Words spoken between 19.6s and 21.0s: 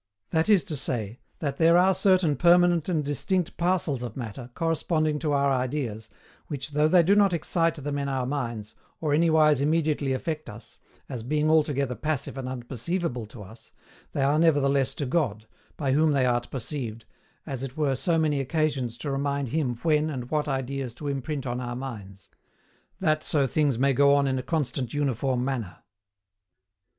when and what ideas